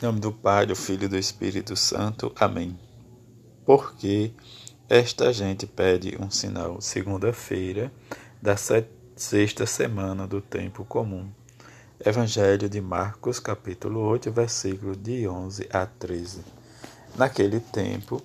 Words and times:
Em 0.00 0.06
nome 0.06 0.20
do 0.20 0.30
Pai, 0.30 0.64
do 0.64 0.76
Filho 0.76 1.06
e 1.06 1.08
do 1.08 1.18
Espírito 1.18 1.74
Santo. 1.74 2.30
Amém. 2.38 2.78
Porque 3.66 4.30
esta 4.88 5.32
gente 5.32 5.66
pede 5.66 6.16
um 6.20 6.30
sinal. 6.30 6.80
Segunda-feira 6.80 7.90
da 8.40 8.54
sexta 8.56 9.66
semana 9.66 10.24
do 10.24 10.40
tempo 10.40 10.84
comum. 10.84 11.28
Evangelho 11.98 12.68
de 12.68 12.80
Marcos, 12.80 13.40
capítulo 13.40 13.98
8, 14.02 14.30
versículo 14.30 14.94
de 14.94 15.26
11 15.26 15.68
a 15.72 15.84
13. 15.84 16.42
Naquele 17.16 17.58
tempo, 17.58 18.22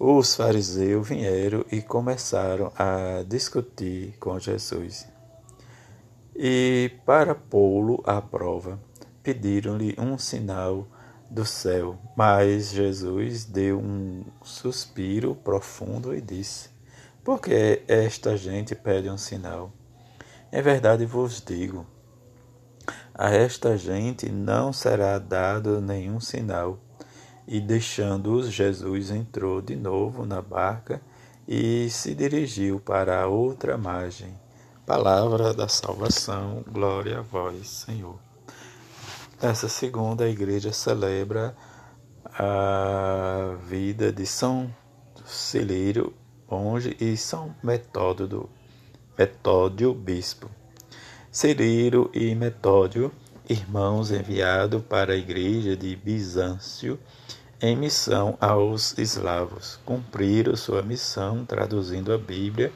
os 0.00 0.34
fariseus 0.34 1.06
vieram 1.06 1.64
e 1.70 1.80
começaram 1.80 2.72
a 2.76 3.22
discutir 3.28 4.16
com 4.18 4.36
Jesus. 4.36 5.06
E 6.34 6.90
para 7.06 7.36
pô-lo 7.36 8.02
à 8.04 8.20
prova, 8.20 8.80
pediram-lhe 9.22 9.94
um 9.98 10.18
sinal 10.18 10.86
do 11.30 11.44
céu. 11.44 11.98
Mas 12.16 12.70
Jesus 12.70 13.44
deu 13.44 13.78
um 13.78 14.24
suspiro 14.42 15.34
profundo 15.34 16.14
e 16.14 16.20
disse: 16.20 16.68
Por 17.24 17.40
que 17.40 17.82
esta 17.88 18.36
gente 18.36 18.74
pede 18.74 19.08
um 19.08 19.18
sinal? 19.18 19.72
Em 20.52 20.60
verdade 20.60 21.06
vos 21.06 21.40
digo: 21.40 21.86
a 23.14 23.30
esta 23.30 23.76
gente 23.76 24.30
não 24.30 24.72
será 24.72 25.18
dado 25.18 25.80
nenhum 25.80 26.18
sinal. 26.18 26.78
E 27.46 27.60
deixando-os, 27.60 28.50
Jesus 28.50 29.10
entrou 29.10 29.60
de 29.60 29.76
novo 29.76 30.24
na 30.24 30.40
barca 30.40 31.00
e 31.46 31.90
se 31.90 32.14
dirigiu 32.14 32.80
para 32.80 33.22
a 33.22 33.26
outra 33.26 33.76
margem. 33.76 34.32
Palavra 34.86 35.52
da 35.52 35.68
salvação, 35.68 36.64
glória 36.70 37.18
a 37.18 37.22
vós, 37.22 37.68
Senhor. 37.68 38.31
Nessa 39.42 39.68
segunda, 39.68 40.22
a 40.22 40.28
igreja 40.28 40.72
celebra 40.72 41.52
a 42.38 43.56
vida 43.66 44.12
de 44.12 44.24
São 44.24 44.72
Celeiro, 45.26 46.14
monge, 46.48 46.96
e 47.00 47.16
São 47.16 47.52
Metódio, 47.60 48.48
Metódio, 49.18 49.92
bispo. 49.92 50.48
Celiro 51.28 52.08
e 52.14 52.32
Metódio, 52.36 53.10
irmãos 53.48 54.12
enviados 54.12 54.80
para 54.84 55.12
a 55.12 55.16
igreja 55.16 55.76
de 55.76 55.96
Bizâncio 55.96 56.96
em 57.60 57.74
missão 57.74 58.38
aos 58.40 58.96
eslavos, 58.96 59.80
cumpriram 59.84 60.54
sua 60.54 60.82
missão 60.82 61.44
traduzindo 61.44 62.12
a 62.12 62.18
Bíblia 62.18 62.72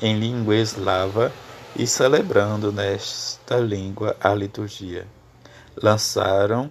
em 0.00 0.18
língua 0.18 0.56
eslava 0.56 1.30
e 1.76 1.86
celebrando 1.86 2.72
nesta 2.72 3.58
língua 3.58 4.16
a 4.18 4.32
liturgia 4.32 5.06
lançaram 5.82 6.70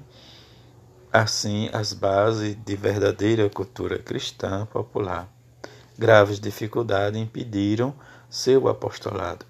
assim 1.11 1.69
as 1.73 1.93
bases 1.93 2.57
de 2.65 2.75
verdadeira 2.75 3.49
cultura 3.49 3.97
cristã 3.97 4.65
popular. 4.65 5.27
Graves 5.97 6.39
dificuldades 6.39 7.19
impediram 7.19 7.93
seu 8.29 8.67
apostolado. 8.67 9.45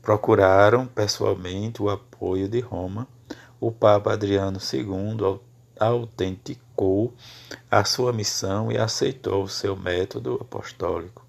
Procuraram 0.00 0.86
pessoalmente 0.86 1.82
o 1.82 1.90
apoio 1.90 2.48
de 2.48 2.60
Roma. 2.60 3.08
O 3.60 3.72
Papa 3.72 4.12
Adriano 4.12 4.58
II 4.72 5.40
autenticou 5.78 7.14
a 7.70 7.84
sua 7.84 8.12
missão 8.12 8.70
e 8.70 8.78
aceitou 8.78 9.48
seu 9.48 9.76
método 9.76 10.38
apostólico, 10.40 11.24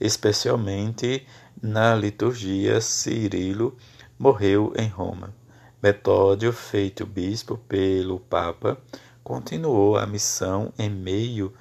especialmente 0.00 1.26
na 1.60 1.94
liturgia. 1.94 2.80
Cirilo 2.80 3.76
morreu 4.18 4.72
em 4.76 4.88
Roma. 4.88 5.37
Metódio, 5.80 6.52
feito 6.52 7.06
bispo 7.06 7.56
pelo 7.56 8.18
Papa, 8.18 8.76
continuou 9.22 9.96
a 9.96 10.04
missão 10.08 10.72
em 10.76 10.90
meio 10.90 11.54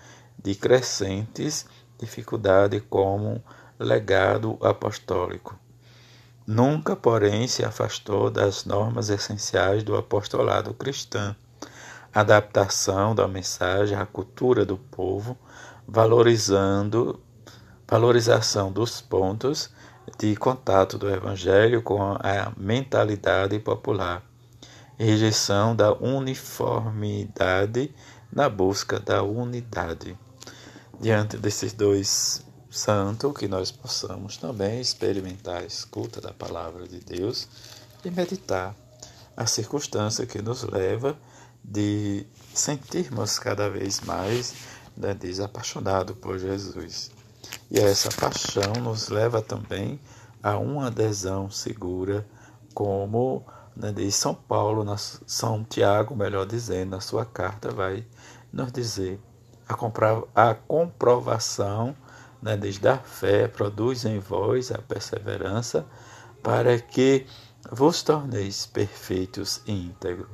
de 0.44 0.56
crescentes 0.56 1.68
dificuldades 2.00 2.82
como 2.90 3.44
legado 3.78 4.58
apostólico. 4.60 5.56
Nunca, 6.48 6.96
porém, 6.96 7.48
se 7.48 7.64
afastou 7.64 8.32
das 8.32 8.66
normas 8.66 9.12
essenciais 9.12 9.84
do 9.84 9.96
apostolado 9.96 10.74
cristão, 10.74 11.36
adaptação 12.12 13.14
da 13.14 13.28
mensagem 13.28 13.96
à 13.96 14.06
cultura 14.08 14.66
do 14.66 14.80
povo, 14.80 15.38
valorizando 15.88 17.22
valorização 17.88 18.72
dos 18.72 19.00
pontos 19.00 19.70
de 20.18 20.36
contato 20.36 20.98
do 20.98 21.10
Evangelho 21.10 21.82
com 21.82 22.02
a 22.02 22.52
mentalidade 22.56 23.60
popular, 23.60 24.24
rejeição 24.98 25.76
da 25.76 25.94
uniformidade 25.94 27.94
na 28.32 28.50
busca 28.50 29.00
da 29.00 29.24
unidade. 29.24 30.18
Diante 31.00 31.38
desses 31.38 31.74
dois 31.74 32.46
santos, 32.70 33.34
que 33.34 33.48
nós 33.48 33.72
possamos 33.72 34.38
também 34.38 34.80
experimentar 34.80 35.62
a 35.62 35.66
escuta 35.66 36.22
da 36.22 36.34
palavra 36.34 36.88
de 36.88 37.00
Deus 37.00 37.48
e 38.04 38.10
meditar 38.10 38.76
a 39.36 39.46
circunstância 39.46 40.26
que 40.26 40.42
nos 40.42 40.64
leva 40.64 41.18
de 41.64 42.26
sentirmos 42.54 43.38
cada 43.38 43.70
vez 43.70 44.02
mais 44.02 44.56
né, 44.96 45.14
desapaixonados 45.14 46.18
por 46.18 46.40
Jesus. 46.40 47.12
E 47.70 47.80
essa 47.80 48.10
paixão 48.10 48.74
nos 48.82 49.10
leva 49.10 49.42
também 49.42 50.00
a 50.42 50.58
uma 50.58 50.88
adesão 50.88 51.50
segura, 51.50 52.26
como 52.74 53.46
né, 53.76 53.92
diz 53.92 54.16
São 54.16 54.34
Paulo, 54.34 54.84
na, 54.84 54.98
São 54.98 55.64
Tiago, 55.64 56.16
melhor 56.16 56.46
dizendo, 56.46 56.92
na 56.92 57.00
sua 57.00 57.26
carta, 57.26 57.72
vai 57.72 58.06
nos 58.52 58.72
dizer: 58.72 59.20
a, 59.68 59.76
compra, 59.76 60.24
a 60.34 60.54
comprovação 60.56 61.96
né, 62.42 62.58
da 62.82 62.98
fé 62.98 63.48
produz 63.48 64.06
em 64.06 64.20
vós 64.20 64.72
a 64.72 64.78
perseverança, 64.78 65.86
para 66.42 66.80
que 66.80 67.26
vos 67.72 68.02
torneis 68.02 68.66
perfeitos 68.66 69.62
e 69.68 69.74
íntegros. 69.74 70.30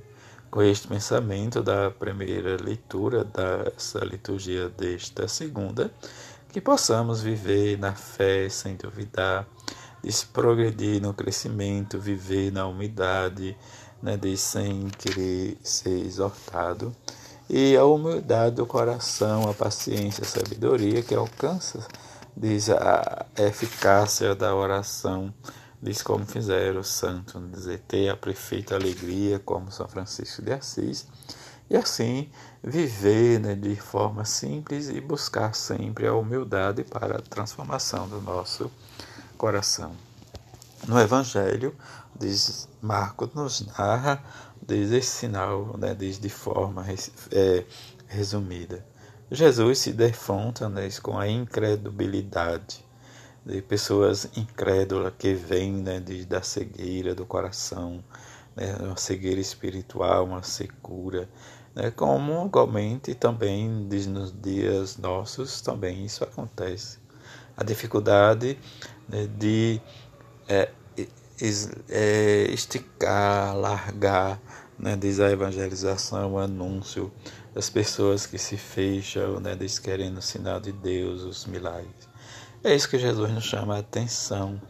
Com 0.52 0.62
este 0.62 0.88
pensamento 0.88 1.64
da 1.64 1.90
primeira 1.90 2.58
leitura 2.62 3.24
dessa 3.24 4.06
liturgia 4.06 4.70
desta 4.70 5.28
segunda, 5.28 5.92
que 6.54 6.62
possamos 6.62 7.24
viver 7.24 7.80
na 7.80 7.94
fé 7.94 8.48
sem 8.48 8.76
duvidar, 8.76 9.48
de 10.04 10.26
progredir 10.28 11.02
no 11.02 11.12
crescimento, 11.12 12.00
viver 12.00 12.52
na 12.52 12.68
humildade, 12.68 13.58
né, 14.00 14.16
de 14.16 14.38
sem 14.38 14.88
querer 14.90 15.58
ser 15.64 16.06
exortado, 16.06 16.96
e 17.50 17.76
a 17.76 17.84
humildade 17.84 18.58
do 18.58 18.68
coração, 18.68 19.50
a 19.50 19.54
paciência, 19.56 20.24
a 20.24 20.28
sabedoria 20.28 21.02
que 21.02 21.16
alcança, 21.16 21.88
diz 22.38 22.70
a 22.70 23.26
eficácia 23.36 24.36
da 24.36 24.54
oração, 24.54 25.34
diz 25.82 26.04
como 26.04 26.24
fizeram 26.24 26.82
os 26.82 26.90
santos, 26.90 27.42
dizer 27.52 27.80
ter 27.88 28.10
a 28.10 28.16
perfeita 28.16 28.76
alegria, 28.76 29.40
como 29.40 29.72
São 29.72 29.88
Francisco 29.88 30.44
de 30.44 30.54
Assis, 30.54 31.08
e 31.70 31.76
assim 31.76 32.30
viver 32.64 33.40
né, 33.40 33.56
de 33.56 33.76
forma 33.76 34.26
simples 34.26 34.90
e 34.90 35.02
buscar 35.02 35.56
sempre 35.56 36.08
a 36.08 36.14
humildade 36.14 36.84
para 36.84 37.18
a 37.18 37.22
transformação 37.22 38.08
do 38.08 38.22
nosso 38.22 38.72
coração. 39.38 39.96
No 40.88 41.00
Evangelho, 41.00 41.76
diz 42.20 42.68
Marcos 42.82 43.34
nos 43.34 43.66
narra 43.78 44.24
desde 44.62 44.98
esse 44.98 45.12
sinal, 45.12 45.78
né, 45.78 45.94
diz 45.94 46.20
de 46.20 46.30
forma 46.30 46.86
é, 47.32 47.66
resumida. 48.08 48.86
Jesus 49.32 49.80
se 49.80 49.92
defronta 49.92 50.70
né, 50.70 50.90
com 51.02 51.18
a 51.18 51.28
incredulidade 51.28 52.86
de 53.46 53.62
pessoas 53.62 54.30
incrédulas 54.38 55.14
que 55.18 55.34
vêm 55.34 55.74
né, 55.74 56.00
da 56.28 56.42
cegueira 56.42 57.14
do 57.14 57.26
coração, 57.26 58.04
né, 58.56 58.76
uma 58.80 58.98
cegueira 58.98 59.40
espiritual, 59.40 60.26
uma 60.26 60.44
secura, 60.44 61.30
né, 61.76 61.92
como 61.92 62.46
igualmente 62.46 63.16
também 63.16 63.70
nos 63.70 64.34
dias 64.42 64.98
nossos 64.98 65.62
também 65.62 66.06
isso 66.06 66.24
acontece. 66.24 67.00
A 67.56 67.64
dificuldade 67.64 68.58
né, 69.08 69.28
de 69.38 69.82
é, 70.48 70.70
é, 71.90 72.48
esticar, 72.52 73.56
largar, 73.56 74.40
né, 74.78 74.96
diz 74.96 75.20
a 75.20 75.32
evangelização, 75.32 76.34
o 76.34 76.40
anúncio 76.40 77.12
das 77.54 77.70
pessoas 77.70 78.26
que 78.26 78.38
se 78.38 78.58
fecham, 78.58 79.40
né, 79.40 79.56
diz 79.56 79.80
querendo 79.80 80.18
o 80.18 80.22
sinal 80.22 80.60
de 80.60 80.72
Deus, 80.72 81.22
os 81.24 81.46
milagres. 81.46 82.10
É 82.64 82.74
isso 82.74 82.90
que 82.90 82.98
Jesus 82.98 83.32
nos 83.32 83.44
chama 83.44 83.76
a 83.76 83.80
atenção, 83.80 84.62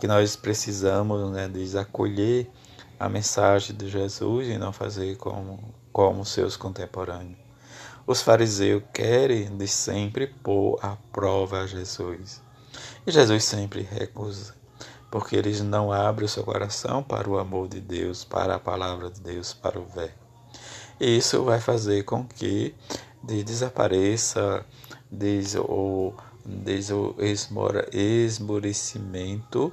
que 0.00 0.06
nós 0.06 0.36
precisamos, 0.36 1.30
né, 1.30 1.50
acolher 1.78 2.50
a 3.02 3.08
mensagem 3.08 3.74
de 3.74 3.88
Jesus 3.88 4.46
e 4.46 4.56
não 4.56 4.72
fazer 4.72 5.16
como, 5.16 5.74
como 5.92 6.24
seus 6.24 6.56
contemporâneos. 6.56 7.36
Os 8.06 8.22
fariseus 8.22 8.80
querem 8.94 9.56
de 9.56 9.66
sempre 9.66 10.28
pôr 10.28 10.78
à 10.80 10.96
prova 11.12 11.62
a 11.62 11.66
Jesus. 11.66 12.40
E 13.04 13.10
Jesus 13.10 13.42
sempre 13.42 13.82
recusa, 13.82 14.54
porque 15.10 15.34
eles 15.34 15.60
não 15.60 15.90
abrem 15.90 16.26
o 16.26 16.28
seu 16.28 16.44
coração 16.44 17.02
para 17.02 17.28
o 17.28 17.36
amor 17.38 17.66
de 17.66 17.80
Deus, 17.80 18.22
para 18.22 18.54
a 18.54 18.60
palavra 18.60 19.10
de 19.10 19.20
Deus, 19.20 19.52
para 19.52 19.80
o 19.80 19.84
verbo. 19.84 20.14
E 21.00 21.18
isso 21.18 21.42
vai 21.42 21.60
fazer 21.60 22.04
com 22.04 22.24
que 22.24 22.72
desapareça 23.20 24.64
desde 25.10 25.58
o, 25.58 26.14
desde 26.44 26.92
o 26.92 27.16
esmorecimento 27.90 29.72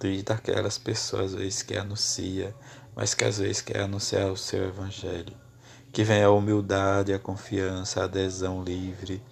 de, 0.00 0.22
daquelas 0.22 0.78
pessoas, 0.78 1.32
às 1.32 1.34
vezes, 1.34 1.62
que 1.62 1.76
anuncia, 1.76 2.54
mas 2.94 3.14
que 3.14 3.24
às 3.24 3.38
vezes 3.38 3.60
quer 3.60 3.80
anunciar 3.80 4.30
o 4.30 4.36
seu 4.36 4.64
evangelho. 4.64 5.34
Que 5.92 6.04
venha 6.04 6.26
a 6.26 6.30
humildade, 6.30 7.12
a 7.12 7.18
confiança, 7.18 8.00
a 8.00 8.04
adesão 8.04 8.62
livre, 8.62 9.22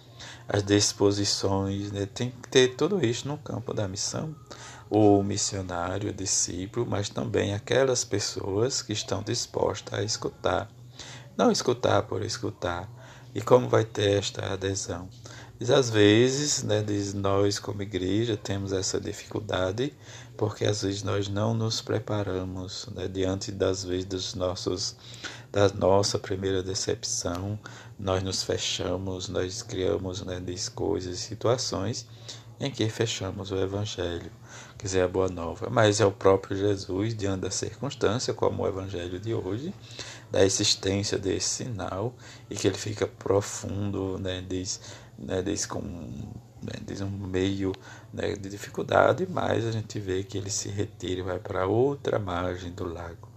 as 0.47 0.63
disposições, 0.63 1.91
né? 1.91 2.05
tem 2.05 2.29
que 2.29 2.49
ter 2.49 2.75
tudo 2.75 3.03
isso 3.03 3.27
no 3.27 3.37
campo 3.37 3.73
da 3.73 3.87
missão. 3.87 4.35
O 4.89 5.23
missionário, 5.23 6.09
o 6.09 6.13
discípulo, 6.13 6.85
mas 6.87 7.09
também 7.09 7.53
aquelas 7.53 8.03
pessoas 8.03 8.81
que 8.81 8.93
estão 8.93 9.23
dispostas 9.23 9.99
a 9.99 10.03
escutar. 10.03 10.69
Não 11.35 11.51
escutar 11.51 12.03
por 12.03 12.21
escutar. 12.21 12.87
E 13.33 13.41
como 13.41 13.67
vai 13.67 13.83
ter 13.83 14.19
esta 14.19 14.53
adesão? 14.53 15.09
Diz, 15.57 15.69
às 15.69 15.89
vezes, 15.89 16.63
né, 16.63 16.83
diz, 16.83 17.13
nós 17.13 17.59
como 17.59 17.81
igreja 17.81 18.35
temos 18.35 18.73
essa 18.73 18.99
dificuldade, 18.99 19.93
porque 20.35 20.65
às 20.65 20.81
vezes 20.81 21.01
nós 21.01 21.29
não 21.29 21.53
nos 21.53 21.79
preparamos 21.79 22.89
né, 22.93 23.07
diante 23.07 23.53
das 23.53 23.85
vezes 23.85 24.03
dos 24.03 24.35
nossos, 24.35 24.97
da 25.53 25.69
nossa 25.69 26.19
primeira 26.19 26.61
decepção, 26.61 27.57
nós 27.97 28.21
nos 28.21 28.43
fechamos, 28.43 29.29
nós 29.29 29.61
criamos 29.61 30.21
né, 30.23 30.41
diz, 30.45 30.67
coisas, 30.67 31.19
situações 31.19 32.05
em 32.59 32.69
que 32.69 32.89
fechamos 32.89 33.51
o 33.51 33.57
Evangelho, 33.57 34.31
quer 34.77 34.85
dizer, 34.85 35.01
a 35.03 35.07
Boa 35.07 35.29
Nova. 35.29 35.69
Mas 35.69 36.01
é 36.01 36.05
o 36.05 36.11
próprio 36.11 36.57
Jesus, 36.57 37.15
diante 37.15 37.41
da 37.41 37.51
circunstância, 37.51 38.33
como 38.33 38.63
o 38.63 38.67
Evangelho 38.67 39.19
de 39.19 39.33
hoje, 39.33 39.73
da 40.35 40.43
existência 40.43 41.17
desse 41.17 41.63
sinal, 41.63 42.13
e 42.49 42.55
que 42.55 42.67
ele 42.67 42.77
fica 42.77 43.07
profundo, 43.07 44.19
né, 44.19 44.43
diz, 44.45 44.81
né, 45.17 45.41
diz 45.41 45.65
com 45.65 45.79
né, 46.61 46.73
diz 46.85 46.99
um 46.99 47.09
meio 47.09 47.71
né, 48.11 48.33
de 48.33 48.49
dificuldade, 48.49 49.25
mas 49.29 49.65
a 49.65 49.71
gente 49.71 49.97
vê 49.97 50.25
que 50.25 50.37
ele 50.37 50.49
se 50.49 50.67
retira 50.67 51.21
e 51.21 51.23
vai 51.23 51.39
para 51.39 51.65
outra 51.65 52.19
margem 52.19 52.73
do 52.73 52.83
lago. 52.83 53.29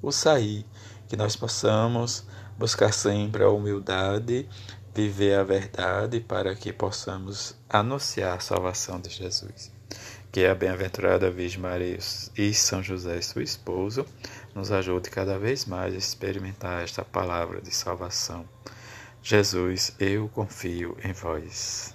O 0.00 0.12
sair, 0.12 0.64
que 1.08 1.16
nós 1.16 1.34
possamos 1.34 2.24
buscar 2.56 2.92
sempre 2.92 3.42
a 3.42 3.50
humildade, 3.50 4.48
viver 4.94 5.40
a 5.40 5.42
verdade 5.42 6.20
para 6.20 6.54
que 6.54 6.72
possamos 6.72 7.56
anunciar 7.68 8.36
a 8.36 8.40
salvação 8.40 9.00
de 9.00 9.10
Jesus. 9.10 9.75
Que 10.36 10.44
a 10.44 10.54
bem-aventurada 10.54 11.30
Virgem 11.30 11.60
Maria 11.60 11.96
e 12.36 12.52
São 12.52 12.82
José, 12.82 13.18
seu 13.22 13.40
esposo, 13.40 14.04
nos 14.54 14.70
ajude 14.70 15.08
cada 15.08 15.38
vez 15.38 15.64
mais 15.64 15.94
a 15.94 15.96
experimentar 15.96 16.84
esta 16.84 17.02
palavra 17.02 17.62
de 17.62 17.74
salvação 17.74 18.46
Jesus, 19.22 19.96
eu 19.98 20.28
confio 20.28 20.94
em 21.02 21.14
vós. 21.14 21.94